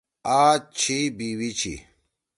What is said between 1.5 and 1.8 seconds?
چھی۔“